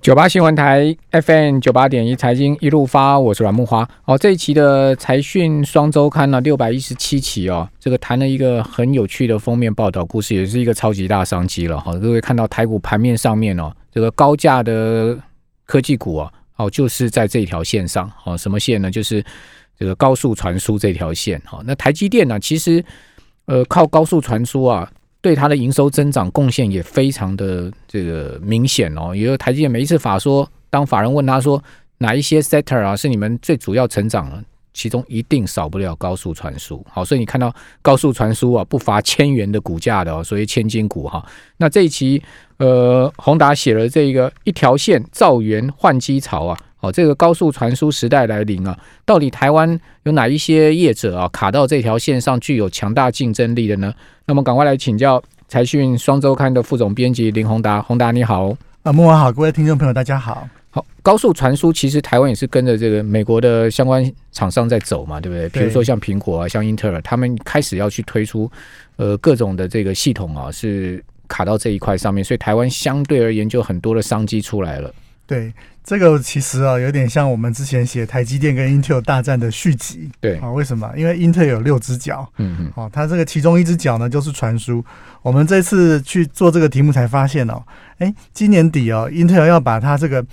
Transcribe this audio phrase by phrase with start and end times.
[0.00, 3.88] 九八新闻台 FM 九八点一财经一路发，我是阮木花。
[4.04, 11.92] 哦，这一期的财讯双周刊呢，六百一十七期哦，这个谈了一个很有趣的封面报道故事，也是一个超级大商机了哈。
[11.98, 15.16] 各位看到台股盘面上面哦，这个高价的
[15.66, 18.90] 科技股啊，哦，就是在这条线上哦，什么线呢？
[18.90, 19.24] 就是
[19.78, 21.60] 这个高速传输这条线哈。
[21.64, 22.84] 那台积电呢，其实
[23.46, 24.90] 呃靠高速传输啊。
[25.22, 29.14] 对它的营收增长贡献也非常的这个明显哦。
[29.14, 31.62] 也就台积电每一次法说，当法人问他说
[31.98, 34.42] 哪一些 sector 啊是你们最主要成长了，
[34.74, 36.84] 其中一定少不了高速传输。
[36.90, 41.24] 好，所以你看到高速传输啊，不乏千元的股价的哦，所以千金股哈。
[41.56, 42.20] 那这一期
[42.56, 46.58] 呃，宏达写了这个一条线造元换机潮啊。
[46.82, 48.76] 哦，这个高速传输时代来临啊！
[49.06, 53.94] 到底台湾有哪一些业者啊卡到这条线上具有强大竞争力的呢？
[54.26, 60.48] 那么赶快来请教财讯双周刊的副总编辑林宏达，宏达你好啊，木华好，各位听众朋友大家好。
[60.70, 65.48] 好，高速传输其实台湾也是跟着这个美国的相关厂商在走嘛，对不对？
[65.50, 68.50] 比如说像苹果啊，像英特尔，他们开始要去推出
[68.96, 74.92] 呃各种的这个系统啊，是卡到这一块上面，所以台湾相对而言就很多的商机出来了。
[75.28, 75.52] 对。
[75.84, 80.08] 这个其实啊，有点像我们之前写台积电跟 Intel 大战的续集。
[80.20, 80.88] 对啊，为什么？
[80.96, 82.30] 因为 Intel 有六只脚。
[82.38, 82.72] 嗯嗯。
[82.76, 84.84] 哦，它这个其中一只脚呢，就是传输。
[85.22, 87.62] 我们这次去做这个题目才发现哦，
[87.98, 90.24] 哎，今年底哦，Intel 要把它这个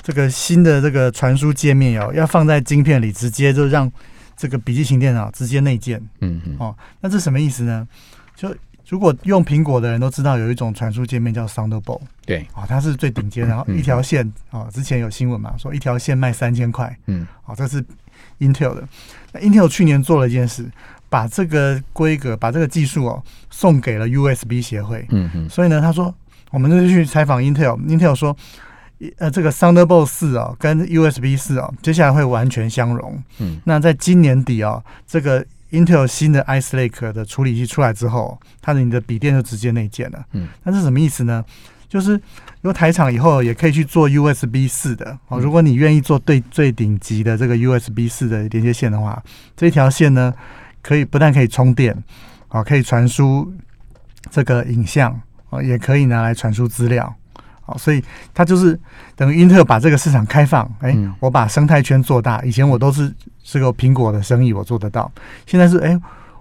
[0.00, 3.90] 这个新的这个传输界面哦，要放在晶片里，直接就让
[4.36, 6.00] 这个笔记型电脑直接内建。
[6.20, 6.56] 嗯嗯。
[6.58, 7.86] 哦，那这什么意思呢？
[8.36, 8.54] 就
[8.92, 12.02] 如果用苹果的人都知道，有一种传输界面叫 Thunderbolt。
[12.26, 16.94] 对，啊，它是最顶尖，然后一条线啊，之前有新闻嘛，说一条线卖三千块。
[17.06, 17.82] 嗯，好，这是
[18.38, 18.86] Intel 的。
[19.32, 20.70] 那 Intel 去年做了一件事，
[21.08, 25.06] 把这个规格、把这个技术哦，送给了 USB 协会。
[25.08, 25.48] 嗯嗯。
[25.48, 26.14] 所以呢，他说，
[26.50, 28.36] 我们就去采访 Intel，Intel 说，
[29.16, 33.18] 呃，这个 Thunderbolt 四哦，跟 USB 四哦，接下来会完全相融。
[33.38, 33.58] 嗯。
[33.64, 35.42] 那在今年底哦，这个。
[35.72, 40.24] Intel 新的 Ice Lake 的处理器出来之后，它的你的笔电就直接内建了。
[40.32, 41.44] 嗯，那是什么意思呢？
[41.88, 45.38] 就是如果台厂以后也可以去做 USB 四的哦。
[45.38, 49.22] 如果你愿意做最最顶级的这个 USB 四的连接线的话，
[49.54, 50.32] 这条线呢，
[50.80, 51.94] 可以不但可以充电，
[52.48, 53.52] 哦，可以传输
[54.30, 57.14] 这个影像，哦，也可以拿来传输资料。
[57.64, 58.02] 好，所以
[58.34, 58.78] 它就是
[59.16, 62.42] 等于英特尔把这个市场开放，哎，我把生态圈做大。
[62.42, 63.12] 以前我都是
[63.42, 65.10] 这个苹果的生意，我做得到。
[65.46, 65.98] 现在是哎，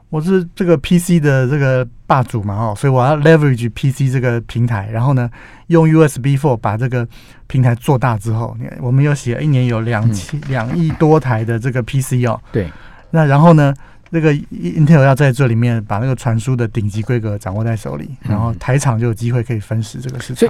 [0.09, 5.29] 我是这个 PC 的这个霸主嘛，哦，所以我要 leverage PC 这个平台，然后呢，
[5.67, 7.07] 用 USB Four 把这个
[7.47, 12.69] 平台做大之后，你看我们有写一年有两千两亿多台的这个 PC 哦，对，
[13.11, 13.73] 那然后呢，
[14.13, 20.49] 那个 Intel 要在这里面把那个传输的顶级规格掌握在手里，然后台厂就有机会可以分食这个市场。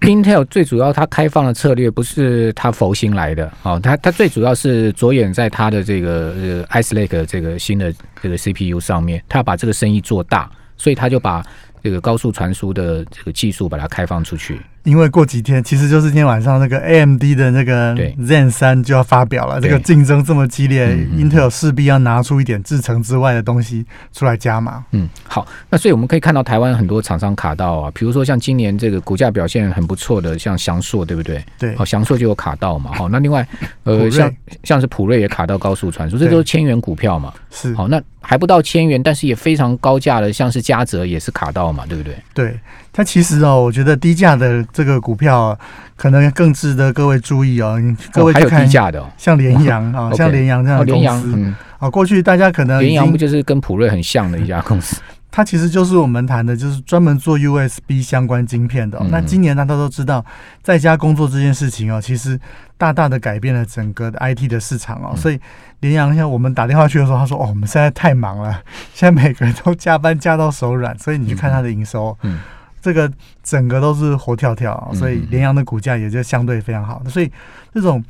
[0.00, 11.44] Intel 最主要，它开放的策略不是它佛心来的，哦，它它最主要是着眼在它的这个呃 Ice Lake 这个新的这个 CPU 上面，它要把这个生意做大，所以它就把
[11.84, 14.60] 这个高速传输的这个技术把它开放出去。
[14.86, 19.60] 因为过几天，其实就是今天晚上那个 AMD 的那个 Zen 三就要发表了。
[19.60, 20.86] 这个竞争这么激烈
[21.16, 24.84] ，Intel 势必要拿出一点制程之外的东西出来加码。
[24.92, 31.44] 嗯，好，那所以我们可以看到台湾很多厂商卡到啊，比如说像今年这个股价表现很不错的，像翔硕，对不对？
[31.58, 32.92] 对，好，翔硕就有卡到嘛。
[32.94, 33.44] 好，那另外
[33.82, 34.32] 呃，像
[34.62, 37.34] 像是普瑞也卡到高速传输，这都是千元股票嘛。
[37.50, 42.16] 是，好，那还不到千元，但是也非常高价的，像是嘉泽也是卡到嘛，对不对？
[42.32, 42.56] 对。
[42.96, 45.56] 它其实哦，我觉得低价的这个股票
[45.96, 47.78] 可能更值得各位注意哦。
[48.10, 54.98] 各位还有低价的，像联阳啊， 像联阳这样的公司啊，过去大家可能联阳不就是跟普瑞很像的一家公司？
[55.30, 58.98] 它其实就是我们谈的，就是专门做 USB 相关晶片的。
[59.10, 60.24] 那今年大家都知道，
[60.62, 62.40] 在家工作这件事情哦，其实
[62.78, 65.14] 大大的改变了整个的 IT 的市场哦。
[65.14, 65.38] 所以
[65.80, 68.58] 联阳像我们打电话去的时候，他说：“哦，我们现在太忙了，
[68.94, 72.40] 现在每个人都加班加到手软。”所以你去看它的营收，嗯。
[72.86, 73.10] 这个
[73.42, 77.02] 整个都是活跳跳，所以联阳的股价也就相对非常好。
[77.08, 77.28] 所以
[77.74, 78.00] 这种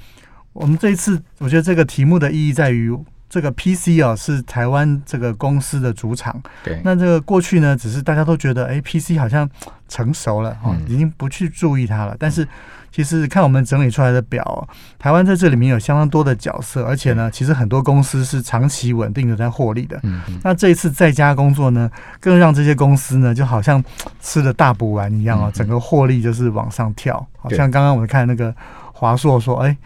[0.53, 2.95] 我们这一次，我觉得这个题目的意义在于，
[3.31, 6.39] 这个 PC 啊是台湾这个公司的主场。
[6.63, 9.49] 对，那这个过去呢，只是大家都觉得，哎，PC 好像
[9.89, 12.47] 成熟了，哦，已经不去注意它了，但是。
[12.97, 14.67] 其实看我们整理出来的表，
[14.99, 20.01] 台湾在这里面有相当多的角色，而且呢，其实很多公司是长期稳定的在获利的。
[20.03, 23.85] 嗯，那这一次在家工作呢，更让这些公司呢，就好像
[24.23, 27.15] 吃了大补丸一样哦，整个获利就是往上跳。
[27.37, 28.51] 好像刚刚我们看那个
[28.95, 29.77] 华硕说，哎，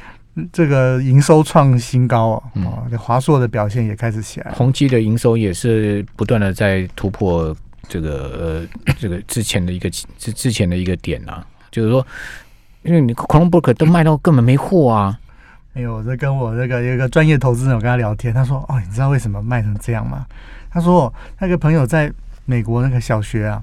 [0.52, 7.52] 这个营收创新高哦，啊，华硕的表现也开始起来，宏基的营收也是不断的在突破
[7.88, 12.06] 这个呃这个之前的一个之之前的一个点啊，就是说。
[12.82, 15.18] 因为你 Chromebook 都卖到根本没货啊。
[15.72, 20.26] 没有，我在跟我那个有一个专业投资人，我跟他聊天，他说：“哦，你知道为什么卖成这样吗？”
[20.70, 22.12] 他说：“那个朋友在
[22.44, 23.62] 美国那个小学啊，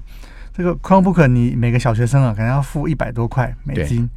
[0.56, 4.08] 这个 Chromebook 你每个小学生啊，可能要付一百多块美金。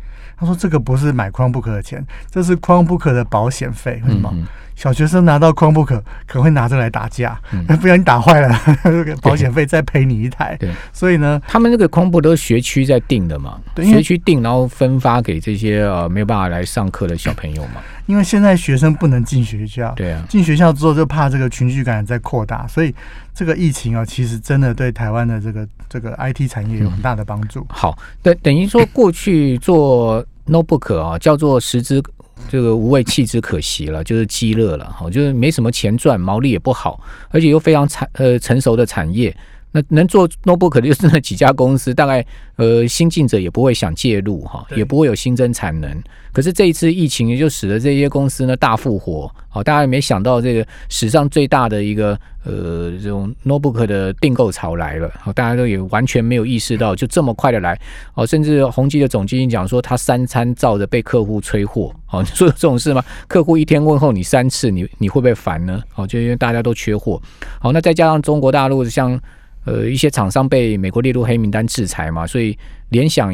[0.41, 4.33] 他说这个不是买 Chromebook 的钱，这是 Chromebook 的保险费，为什么？”
[4.73, 7.39] 小学生拿到 Chromebook 可能会拿着来打架，
[7.79, 8.59] 不然你打坏了，
[9.21, 10.57] 保险费再赔你一台。
[10.59, 17.81] 对，所以呢，他们那个 Chromebook 都是学区在定的嘛，学区定，然后分发给这些呃没有办法来上课的小朋友嘛。
[18.07, 22.93] 因为现在学生不能进学校，对啊，进学校之后就怕这个群聚感染在扩大，所以
[23.35, 27.63] 这个疫情啊，其实真的对台湾的这个这个 IT 产业有很大的帮助。
[27.69, 32.01] 好，等等于说过去做 Notebook 啊，叫做食之。
[32.49, 36.99] 这个无谓弃之可惜了，就是积乐了哈，就是没什么钱赚，毛利也不好，
[37.29, 39.33] 而且又非常产呃成熟的产业。
[39.71, 42.25] 那能做 notebook 的就是那几家公司，大概
[42.57, 45.89] 呃新进者也不会想介入哈，也不会有新增产能。
[46.33, 57.79] 可是这一次疫情也就使得这些公司呢大复活，好，大家也没想到这个史上最大的一个呃这种 notebook 的订购潮来了，好，大家都也完全没有意识到就这么快的来，
[58.13, 63.03] 哦，甚至宏基的总经理讲说他三餐照着被客户催货，哦， 你说有这种事吗？
[63.27, 65.81] 客户一天问候你三次，你你会不会烦呢？
[65.95, 67.21] 哦，就因为大家都缺货，
[67.59, 69.17] 好，那再加上中国大陆像。
[69.63, 72.57] 呃，一些厂商被美国列入黑名单制裁嘛，所以
[72.89, 73.31] 联想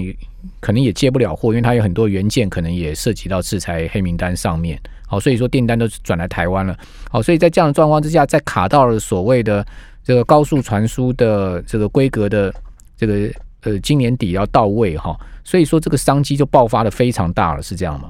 [0.60, 4.78] 可能也接不了货，因为它有很多元件可能也涉及到制裁黑名单上面。
[5.08, 6.78] 好，所以说订单都转来台湾了。
[7.10, 9.66] 好，所以在这样的状况之下，在卡到了所谓的
[10.04, 12.54] 这个高速传输的这个规格的
[12.98, 13.32] 这个
[13.62, 18.10] 呃，今年底要到位哈，所以说这个商机就爆发的非常大了，是这样吗？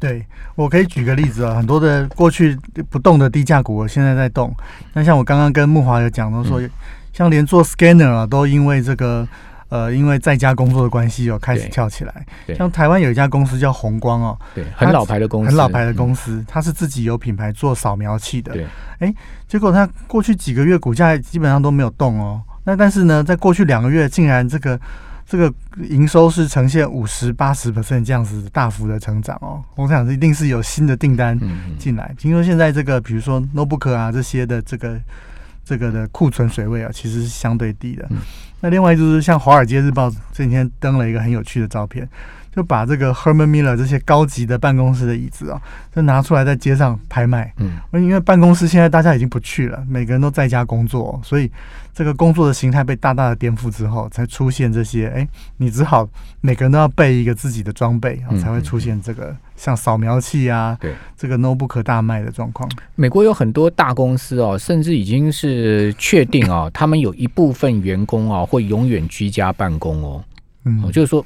[0.00, 0.24] 对，
[0.54, 2.56] 我可以举个例子啊，很多的过去
[2.88, 4.50] 不动的低价股，现在在动。
[4.94, 6.62] 那像我刚刚跟木华有讲，到说。
[7.12, 9.26] 像连做 scanner 啊，都因为这个
[9.70, 12.26] 呃，因为在家工作的关系哦，开始跳起来。
[12.56, 18.54] 像台湾有一家公司叫红光哦，对，很老牌的公司，很老牌的公司，它是自己有品牌做扫描器的。
[18.54, 18.66] 对，
[19.00, 19.14] 哎，
[19.46, 22.40] 结果它过去几个月股价基本上都没有动哦。
[22.64, 24.80] 那但是呢，在过去两个月，竟然这个
[25.26, 25.52] 这个
[25.90, 29.62] 营收是呈现五十八十 percent 这样子大幅的成长哦。
[29.74, 31.38] 我想一定是有新的订单
[31.78, 32.14] 进来。
[32.16, 34.98] 听说现在这个比如说 notebook 啊这些的这个。
[35.68, 38.08] 这个的库存水位啊，其实是相对低的。
[38.60, 42.08] 那另外就是像《华尔街日报》这几天登了一个很有趣的照片。
[42.58, 45.62] 就把这个 Herman Miller 这些高级的办公室的椅子啊，
[45.94, 47.54] 就拿出来在街上拍卖。
[47.58, 51.48] 嗯，因为办公室现在大家已经不去了，每个人都在家工作，所以
[51.94, 55.06] 这个工作的形态被大大的颠覆之后，才出现这些。
[55.06, 55.28] 哎，
[55.58, 56.08] 你只好
[56.40, 62.68] 每个人都要备一个自己的装备，才会出现这个像扫描器啊，对这个 notebook 大卖的状况。
[62.96, 70.24] 美国有很多大公司哦，甚至已经是确定哦，他们有一部分员工啊会永远居家办公哦。
[70.64, 71.24] 嗯，就是说。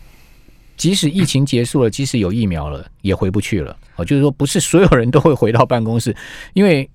[0.76, 3.76] 即使疫情结束了，即使有疫苗了，也回不去了。
[3.96, 6.14] 哦，就是说，不是所有人都会回到办公室，
[6.54, 6.88] 因为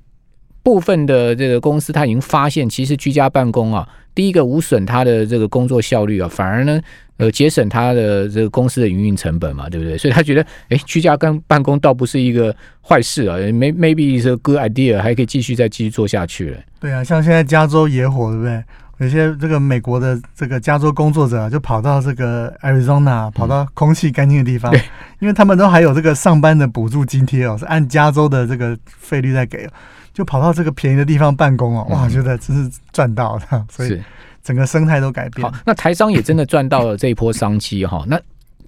[0.63, 6.81] 部分的这个公司他已经发现，其实居家办公啊，第一个无损他的这个工作效率啊，反而呢，
[7.18, 9.97] 呃，节省他的这个公司的营运成本嘛，对不对？
[9.97, 16.57] 所以他觉得，哎，居家跟办公倒不是一个坏事啊，Maybe 是 good idea，还可以继续再继续做下去了。
[16.80, 18.62] 对啊，像现在加州野火，对不对？
[18.99, 24.73] 有些这个美国的这个加州工作者就跑到这个 Arizona，跑到空气干净的地方，
[25.19, 29.69] 因为他们都还有这个上班的补助津贴哦，是按加州的这个费率在给，
[30.13, 34.01] 就跑到这个便宜的地方办公哦，哇，觉得真是赚到了， 所以
[34.44, 35.47] 整个生态都改变。
[35.47, 38.04] 好，那台商也真的赚到了这一波商机哈。
[38.07, 38.19] 那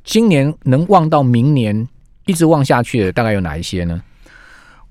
[0.03, 1.88] 今年能望到明年
[2.25, 4.00] 一直望下去的大概有哪一些呢？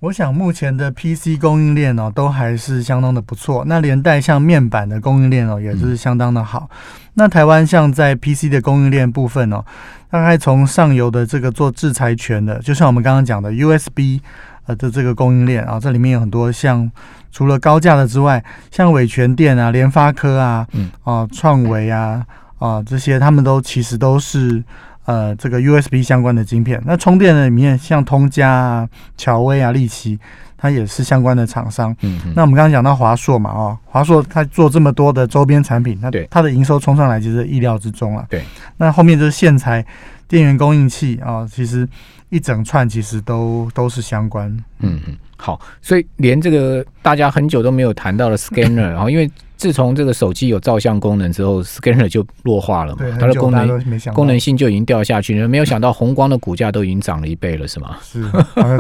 [0.00, 3.64] 我想目前的 PC 供应链哦，都还是相当的不错。
[3.67, 6.71] 那连带像面板的供应链哦，也是相当的好。
[7.14, 9.64] 那台湾像在 PC 的供应链部分哦，
[10.09, 14.21] 大概从上游的这个做制裁权的，就像我们刚刚讲的 USB
[14.67, 16.88] 呃的这个供应链啊，这里面有很多像
[17.33, 22.25] 除了高价的之外，像伟全电啊、联发科啊、嗯啊创维啊
[22.61, 24.62] 啊这些，他们都其实都是。
[25.09, 30.19] 呃，这个 USB 相关的晶片，那充电的里面像通家啊、乔威啊、利奇，
[30.59, 31.97] 它也是相关的厂商。
[32.03, 32.35] 嗯嗯。
[32.37, 38.27] 那我们刚刚讲到华硕嘛，哦，华硕它做这么多的周边产品，那它的营收冲上来其实意料之中了。
[38.29, 38.45] 对。
[38.77, 39.83] 那后面就是线材、
[40.29, 41.88] 电源供应器啊，其实
[42.30, 44.50] 一整串其实都都是相关。
[44.80, 45.16] 嗯嗯。
[45.37, 49.30] 好，所以连这个大家很久都没有谈到的 scanner， 然后因为。
[49.58, 55.44] 自从这个手机有照相功能之后，scanner 就弱化了嘛，它的功能功能性就已经掉下去。
[55.49, 57.97] 没有想到红光的股价都已经涨了一倍了，是吗？
[58.00, 58.23] 是，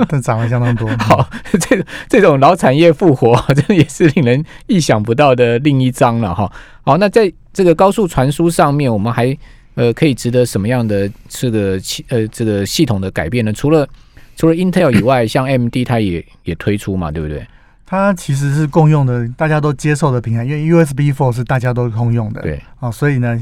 [0.08, 0.88] 它涨了相当多。
[1.02, 1.28] 好，
[1.60, 6.48] 这这种老产业复活， 真的也是令人意想不到的另一章了哈。
[6.82, 9.36] 好，那在这个高速传输上面，我们还。
[9.78, 13.52] 呃，可以值得什么样的这个系呃这个系统的改变呢？
[13.52, 13.88] 除了
[14.36, 17.46] 除了 Intel 以 外，像 AMD 它也也推出嘛，对不对？
[17.86, 23.38] 它其实是共用的，大家都接受的平台，因为 USB Four 是大家都通用的，对啊，所以呢，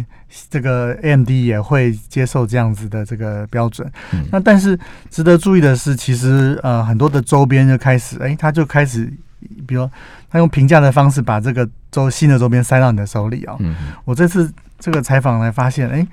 [0.50, 3.90] 这个 AMD 也会接受这样子的这个标准。
[4.30, 4.78] 那但是
[5.10, 9.10] 值得注意的是，其实呃很多的周边就开始，哎，它就开始，
[9.66, 9.88] 比如
[10.30, 13.56] 他用评价的方式把这个周新的周边塞到你的手里啊。
[14.04, 16.06] 我这次这个采访来发现，哎，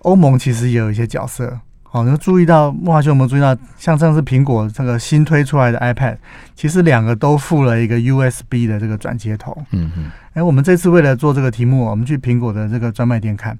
[0.00, 1.58] 欧盟其实也有一些角色。
[1.82, 6.16] 好，你注意到木华兄有没有注意到，像上次苹果这个新推出来的 iPad，
[6.54, 9.56] 其实两个都附了一个 USB 的这个转接头。
[9.72, 10.10] 嗯嗯。
[10.34, 13.58] 哎，我们这次为了做这个题目，我们去苹果的这个专卖店看，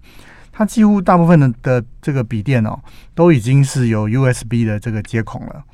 [0.52, 2.78] 它几乎大部分的的这个笔电哦，
[3.16, 5.64] 都已经是有 USB 的这个接孔了。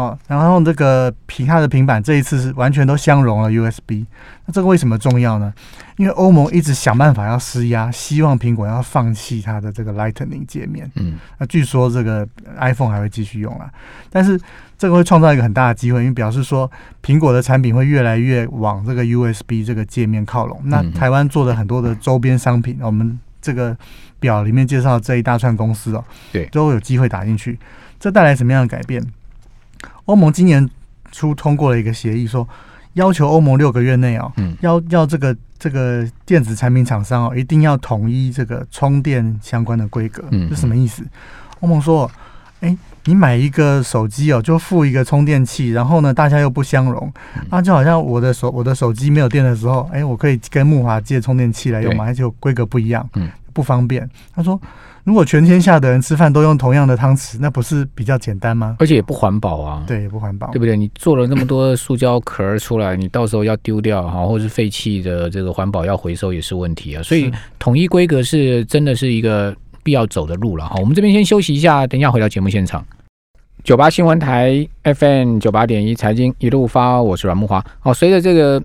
[0.00, 4.04] 哦，然后这个平它的平板这一次是完全都相容了 USB，
[4.46, 5.52] 那这个为什么重要呢？
[5.96, 10.90] 因为欧盟一直想办法要施压，希望苹果要放弃它的这个 Lightning 界面。
[10.94, 12.26] 嗯，那据说这个
[12.58, 13.70] iPhone 还会继续用啊，
[14.08, 14.40] 但是
[14.78, 16.70] 这个会创造一个很大的机会，因为表示说
[17.04, 20.58] 苹果的产品会越来越往这个 USB 这个界面靠拢。
[20.64, 23.76] 那台湾做的很多的周边商品，我们这个
[24.18, 26.02] 表里面介绍这一大串公司哦，
[26.32, 27.58] 对，都有机会打进去。
[27.98, 29.04] 这带来什么样的改变？
[30.06, 30.68] 欧盟今年
[31.12, 32.48] 初通过了一个协议，说
[32.94, 40.24] 要求欧盟六个月内哦，嗯要要这个这个电子产品厂商哦，一定要统一这个充电相关的规格。
[40.30, 41.04] 嗯是什么意思？
[41.60, 42.10] 欧盟说，
[42.60, 47.12] 哎，你买一个手机哦，就付一个充电器，然后呢，大家又不相容，
[47.50, 54.08] 那就好像我的手我的手机没有电的时候，哎，我可以跟木华借充电器来用嘛，而且规格不一样，嗯不方便。
[54.34, 54.60] 他说。
[55.10, 58.76] 如果全天下的人吃饭都用同样的汤匙，那不是比较简单吗？
[58.78, 59.82] 而且也不环保啊。
[59.84, 60.76] 对，也不环保，对不对？
[60.78, 67.02] 你做了那么多塑胶壳出来，你到时候要丢掉哈，或者是废弃的这个环保要回收也是问题啊。
[67.02, 69.52] 所以统一规格是真的是一个
[69.82, 70.76] 必要走的路了哈。
[70.78, 72.86] 我们这边先休息一下，等一下回到节目现场。
[73.64, 77.60] 九八新闻台 FM 九八点一财经一路发，我是阮木华。
[77.80, 78.62] 好，随着这个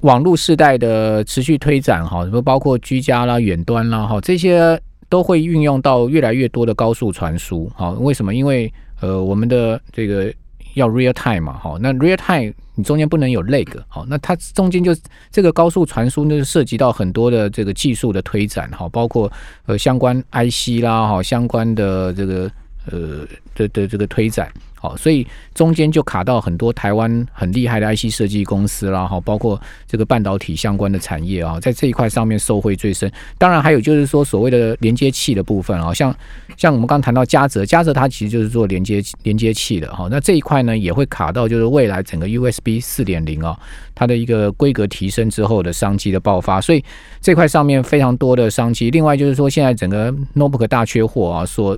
[0.00, 4.78] 网络时代的持续推展哈，什么包括居家啦、远端啦哈这些。
[5.08, 8.34] 都会运用到越来越多的高速传输，好，为什么？
[8.34, 10.32] 因为呃，我们的这个
[10.74, 14.94] 要 real time 嘛，好，那 real time 你中间不能有 lag，好，那它中间就
[15.30, 19.30] 这个高速传输呢，涉及到很多的这个技术的推展，好，包括
[19.66, 22.50] 呃相关 IC 啦，好，相关的这个
[22.90, 24.50] 呃的的这个推展。
[24.80, 33.10] 好，所以中间就卡到很多台湾很厉害的 IC 设计公司啦，哈，包括这个半导体相关的产业啊，在这一块上面受惠最深。
[33.38, 36.14] 当然还有就是说所谓的连接器的部分啊，像
[36.56, 40.06] 像我们刚谈到嘉泽，嘉泽它其实就是做连接连接器的哈。
[40.12, 43.58] 那这一块呢也会卡到就是未来整个 USB 四点零啊，
[43.96, 46.60] 它的一个规格提升之后的商机的爆发。
[46.60, 46.84] 所以
[47.20, 48.92] 这块上面非常多的商机。
[48.92, 51.76] 另外就是说现在整个 notebook 大缺货啊，所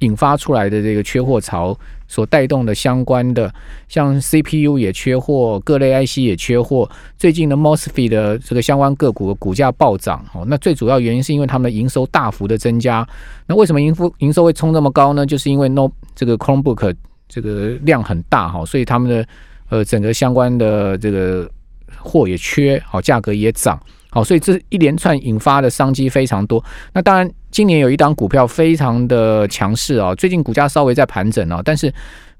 [0.00, 1.76] 引发出来的这个缺货潮。
[2.08, 3.52] 所带动的相关的，
[3.88, 6.88] 像 CPU 也缺货，各类 IC 也缺货。
[7.18, 13.04] 最近的 Mosfet 的这个相关个股股价暴涨哦，那最主要原因是因为他们的营收大幅的增加。
[13.48, 15.26] 那为什么营收营收会冲这么高呢？
[15.26, 16.94] 就是因为 No 这个 Chromebook
[17.28, 19.26] 这个量很大哈，所以他们的
[19.68, 21.50] 呃整个相关的这个
[21.98, 23.76] 货也缺，好价格也涨。
[24.10, 26.64] 好，所以这一连串引发的商机非常多。
[26.92, 31.90] 那当然，今年有一档股票非常的强势啊，最近股价稍微在盘整啊，但是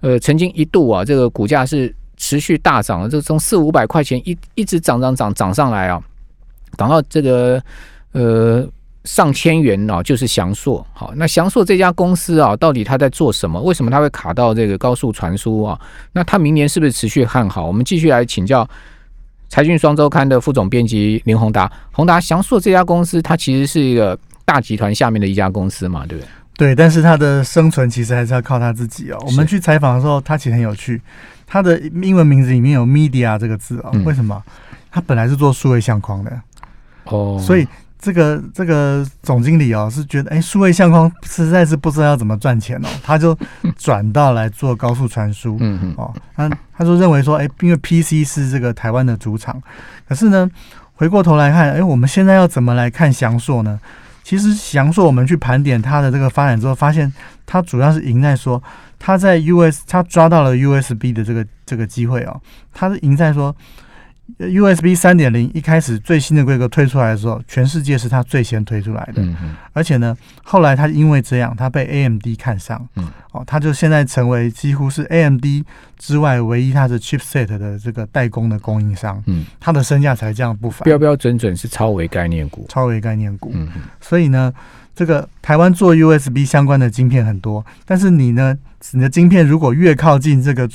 [0.01, 5.99] 呃，曾经一度啊，这个股价是持续大涨的，这从四五百块钱一一直涨涨涨涨上来啊，
[6.77, 7.59] 涨到这个
[8.13, 8.69] 呃
[9.05, 10.87] 上千元啊，就是翔硕。
[10.93, 13.59] 好，那翔硕这家公司啊，到底它在做什么？
[13.63, 15.81] 为什么它会卡到这个高速传输啊？
[16.13, 17.67] 那它明年是不是持续看好？
[17.67, 18.69] 我们继续来请教。
[19.49, 26.29] 财讯双周刊的副总编辑林宏达，宏达翔硕这家公司，它其实是一个大集团下面的一家公司嘛，对不对？
[26.57, 29.23] 对，但是他的生存其实还是要靠他自己哦。
[29.27, 31.03] 我们去采访的时候，他其实很有趣，
[31.47, 34.43] 他的英文名字里面有 media 这个字哦，为什么？
[34.91, 36.41] 他本来是做数位相框的
[37.05, 37.69] 哦，所以。
[37.99, 43.37] 这个这个总经理哦，是觉得哎，数位相框实在是不知道要怎么赚钱哦， 他就
[43.77, 45.57] 转到来做高速传输。
[45.61, 49.61] 嗯嗯哦，他他就认为说，哎，因为 PC 是这个台湾的主场，
[50.07, 50.49] 可是呢，
[50.95, 53.81] 回过头来看，哎，我们现在要怎么来看翔硕呢？
[54.27, 57.13] 其实翔硕，我们去盘点它的这个发展之后，发现
[57.47, 58.61] 它主要是赢在说，
[58.99, 62.41] 它在 US，它抓到了 USB 的这个这个机会哦，
[62.75, 63.55] 它是赢在说。
[64.39, 69.23] USB 三点零一开始最新的规格推出来的时候，全世界是它最先推出来的。
[69.23, 72.87] 嗯而且呢，后来它因为这样，它被 AMD 看上。
[72.97, 73.09] 嗯。
[73.33, 75.45] 哦，它就现在成为几乎是 AMD
[75.99, 79.23] 之外唯一它的 chipset 的这个代工的供应商。
[79.27, 79.47] 嗯。
[79.61, 80.85] 它的身价才这样不凡。
[80.85, 82.67] 标标准准是超维概念股。
[82.69, 83.53] 超维概念股。
[83.55, 83.69] 嗯
[84.01, 84.53] 所以呢，
[84.95, 88.57] 这个台湾做 USB 相关的晶片很多，但是你呢，
[88.93, 90.69] 你的晶片如果越靠近这个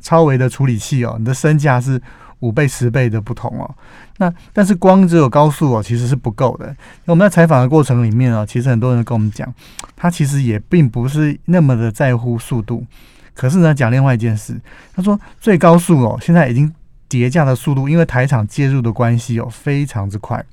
[0.00, 2.00] 超维的处理器哦，你的身价是
[2.40, 3.74] 五倍、十倍的不同哦。
[4.18, 6.74] 那但是光只有高速哦，其实是不够的。
[7.06, 9.52] 我们在采访的过程里面哦，其实很多人跟我们讲，
[9.96, 12.84] 他其实也并不是那么的在乎速度。
[13.32, 14.60] 可是呢，讲另外一件事，
[14.94, 16.70] 他说最高速哦，现在已经
[17.08, 20.44] 叠加的速度，因为台厂介入的关系哦，非常之快。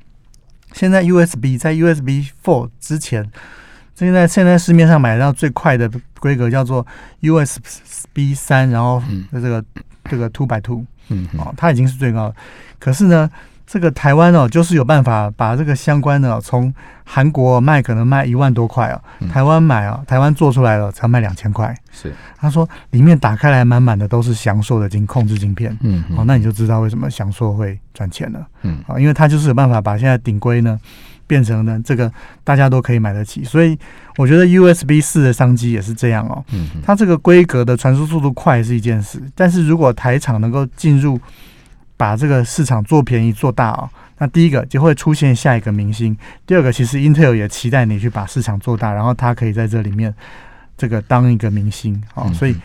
[0.73, 3.29] 现在 USB 在 USB Four 之前，
[3.95, 5.89] 现在现在市面上买到最快的
[6.19, 6.85] 规格叫做
[7.21, 9.01] USB 三，然后
[9.31, 9.63] 这个
[10.09, 12.33] 这个 Two by Two，嗯，哦，他已经是最高。
[12.79, 13.29] 可是呢。
[13.67, 21.75] 这个台湾哦，就是有办法把这个相关的从韩国卖，可能卖一万多块哦，台湾买啊，台湾做出来了才卖两千块。
[21.91, 25.77] 是，他说里面打开来满满的都是翔硕的晶控制晶片。
[25.81, 28.47] 嗯，哦，那你就知道为什么翔硕会赚钱了。
[28.61, 30.79] 嗯，啊，因为他就是有办法把现在顶规呢
[31.27, 32.09] 变成呢这个
[32.45, 33.77] 大家都可以买得起，所以
[34.15, 36.41] 我觉得 USB 四的商机也是这样哦。
[36.53, 41.19] 嗯，它这个规格的传输速度快是一件事，但是如果台厂能够进入。
[41.97, 43.89] 把这个市场做便宜做大哦，
[44.19, 46.15] 那第一个就会出现下一个明星。
[46.45, 50.13] 第二个，其实 Intel 也期待你去把市场做大，然后它可以在这里面
[50.77, 52.31] 这个当一个明星哦。
[52.33, 52.55] 所以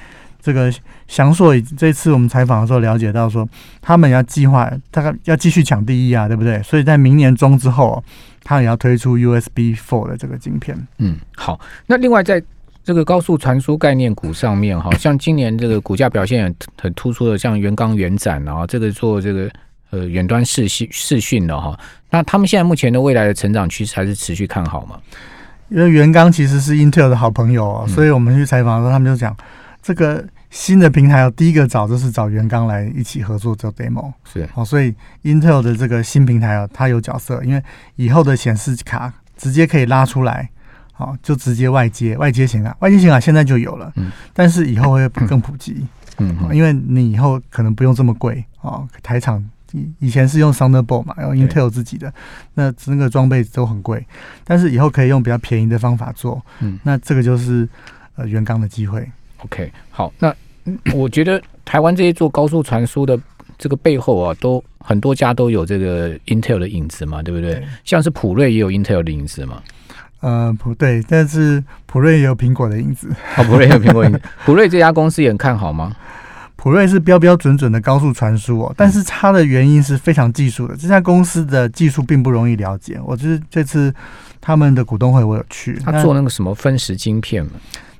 [0.40, 0.72] 这个
[1.08, 3.48] 翔硕这次我们采访的时候了解到说，
[3.80, 6.62] 他们要计划大概要继续抢第一啊，对不对？
[6.62, 8.04] 所以在明年中之后，
[8.44, 10.76] 他也要推出 USB Four 的这个晶片。
[10.98, 11.58] 嗯，好。
[11.86, 12.42] 那另外在
[12.84, 19.48] 这个高速传输概念股上面，哈，像今年这个股价表现很很突出的，像元刚、元展啊，这个做这个
[19.90, 21.78] 呃远端视讯视讯的哈，
[22.10, 24.98] 那他们现在目前的未来的成长趋势还是持续看好吗？
[25.68, 29.34] 因为元刚其实是 Intel 的好朋友啊，所以我们去采访的时候，他们就讲
[29.80, 37.62] 这个新的平台，第一个找就是找元刚来一起合作做 demo，是哦，所以 Intel 的这个新平台啊，它有角色，因为
[37.94, 40.50] 以后的显示卡直接可以拉出来。
[41.02, 45.84] 好，就直接外接外接显卡，外接显卡现在就有了，嗯，但是以后会更普及，
[46.18, 48.86] 嗯，因为你以后可能不用这么贵啊。
[49.02, 52.12] 台厂以以前是用 Thunderbolt 嘛，然后 Intel 自己的，
[52.54, 54.06] 那那个装备都很贵，
[54.44, 57.68] 但是以后可以用比较便宜的方法做，嗯，那这个就是
[58.14, 59.04] 呃原钢的机会。
[59.38, 60.32] OK，好，那
[60.94, 63.18] 我觉得台湾这些做高速传输的
[63.58, 67.60] 这个背后啊，都很多家都有这个 Intel 的影子嘛，对不对？
[67.82, 69.60] 像是普瑞也有 Intel 的影子嘛。
[70.22, 73.08] 呃，不对，但是普瑞也有苹果的影子。
[73.36, 74.20] 哦，普瑞有苹果影子。
[74.46, 75.94] 普瑞这家公司也很看好吗？
[76.54, 80.76] 普瑞是标标准准的高速传输哦，但是它的原因是非常技术的。
[80.76, 83.00] 这家公司的技术并不容易了解。
[83.04, 83.92] 我就是这次
[84.40, 87.50] 他们的股东会我有去，他做那个什么分时晶片嘛。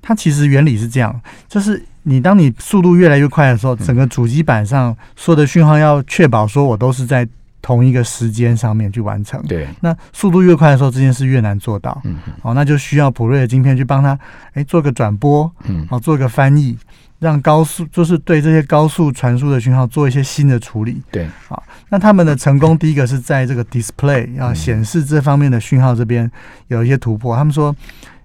[0.00, 7.28] 它其实原理是这样，就是你当你速度越来越快的时候，整个主机板上所有的讯号要确保说我都是在。
[7.62, 14.18] 同一个时间上面去完成，对，那速度越快的时候，这件事越难做到，嗯，哦，那就需要普瑞的晶片去帮他，
[14.54, 16.76] 哎，做个转播，嗯，哦，做个翻译，
[17.20, 26.30] 让高速就是对这些高速传输的讯号做一些新的处理，对，好，那他们的成功，第一个是在这个 display 要显示这方面的讯号这边
[26.66, 27.74] 有一些突破，他们说。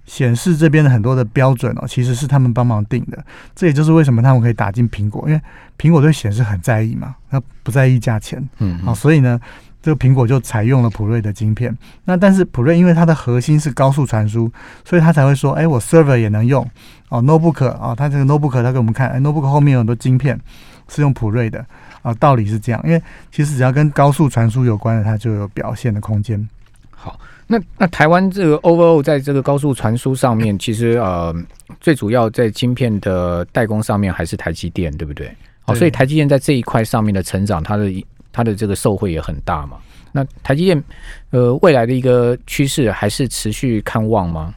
[0.07, 3.23] 显示这边的很多的标准哦，其实是他们帮忙定的。
[3.53, 5.41] 这也就是为什么他们可以打进苹果，因为
[5.77, 9.39] 苹果对显示很在意嘛，那不在意价钱，嗯，好，所以呢，
[9.81, 11.77] 这个苹果就采用了普瑞的晶片。
[12.05, 14.49] 那但是普瑞因为它的核心是高速传输，
[14.85, 16.65] 所以他才会说，哎，我 server 也能用
[17.09, 20.39] 哦，notebook 啊，它这个 notebook 它给我们看，哎，notebook 后面有很多晶片
[20.87, 21.63] 是用普瑞的
[22.01, 26.47] 啊，道理是这样，因为其实只要跟高速传输有关的，它就有表现的空间。
[26.91, 27.19] 好。
[27.47, 31.33] 那那台湾这个 OVO 在这个高速传输上面， 其实呃
[31.79, 35.31] 最主要在晶片的代工上面还是台积电，对不对？
[35.62, 37.89] 好，所以台积电在这一块上面的成长，它的
[38.31, 39.77] 它的这个受惠也很大嘛。
[40.12, 40.83] 那台积电
[41.29, 44.53] 呃未来的一个趋势还是持续看望吗？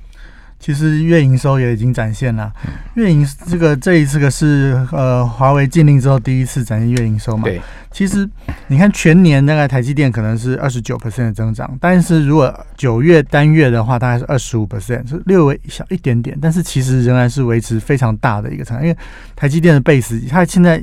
[0.61, 2.53] 其实月营收也已经展现了，
[2.95, 7.45] 月营这个这一次个是呃华为禁令之后第一次展现月营收嘛。
[7.45, 7.59] 对，
[7.91, 8.29] 其实
[8.69, 18.99] 你看全年大概台积电可能是二十九 percent 的增长，但是如果九月单月的话，大概是二十五 percent，是略微小一点点，但是其实仍然是维持非常大的一个成长，因为
[19.35, 20.83] 台积电的 base 它现在。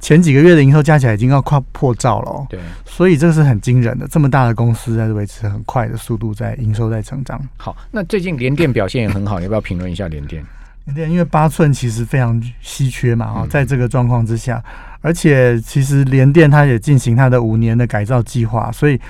[0.00, 4.06] 前几个月的营收加起来已经要快破兆了，对，所以这个是很惊人的。
[4.08, 7.40] 这么大的公司在维持很快的速度，在营收在成长。
[7.56, 10.44] 好，那最近联电表现也很好，你要不要评论一下联电？
[10.86, 14.60] 联电因为八寸其实非常稀缺嘛，啊，在这个状况之下，
[15.00, 19.00] 而且其实联电它也进行它的五年的改造计划，所以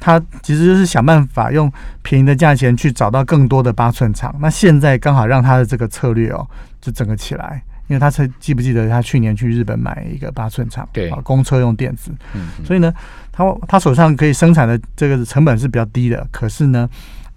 [0.00, 4.34] 它其实就是想办法用便宜的价钱去找到更多的八寸厂。
[4.40, 6.44] 那现在刚好让它的这个策略哦，
[6.80, 7.62] 就整个起来。
[7.90, 11.10] 因为他才记不记得他去年去日本买一个八寸厂，对。
[11.10, 12.94] 啊，公车用电子，嗯，所以呢，
[13.32, 16.88] 他他手上可以生产的这个成本是比较低的，可是呢，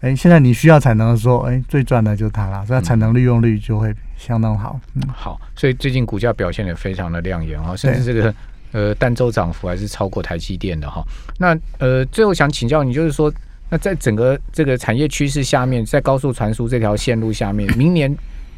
[0.01, 4.79] 哎，现在你需要产能的时候，哎，最赚的就是它啦，所以产能利用率就会相当好。
[4.93, 8.31] 嗯，好，所以最近股价表现也非常的亮眼啊，甚至这个
[8.73, 11.03] 呃单周涨幅还是超过台积电的哈。
[11.39, 13.33] 那呃，最后想请教你，就是说，
[13.69, 18.15] 那在整个这个产业趋势下面，在高速传输这条线路下面，明年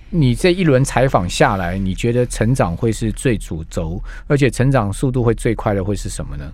[0.10, 6.52] 你这一轮采访下来，你觉得成长会是最主轴，而且成长速度会最快的会是什么呢？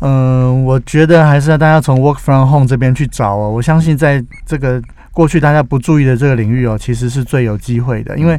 [0.00, 3.50] 嗯，我觉得还是要大家从 work from home 这边去找哦。
[3.50, 8.16] 我相信在这个过去大家不注意的这个领域哦，其实是最有机会的。
[8.18, 8.38] 因为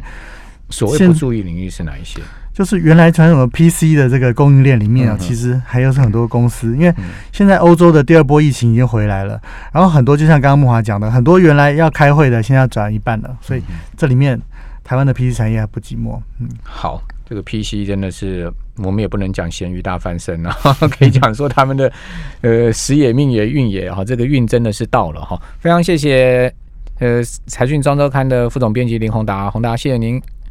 [0.70, 2.20] 所谓不注意领域是哪一些？
[2.58, 6.76] 就是原来传统的 PC 的这个供应链里面啊，其实还有很多公司。
[6.76, 6.92] 因为
[7.30, 9.40] 现在欧洲的第二波疫情已经回来了，
[9.72, 13.38] 然后很多就像刚刚木华讲的，很多原来要开会的，现在转一半了。
[13.40, 13.62] 所以
[13.96, 14.36] 这里面
[14.82, 16.20] 台湾的 PC 产业还不寂寞。
[16.40, 17.00] 嗯，好。
[17.24, 20.52] 这个 PC 真的是，我们也不能讲咸鱼大翻身啊，
[20.98, 21.92] 可以讲说他们的
[22.40, 25.40] 呃时也命也运也哈，这个运真的是到了哈。
[25.60, 26.52] 非常谢谢
[26.98, 30.20] 呃财讯庄周刊的副总编辑林宏达，宏达谢谢您。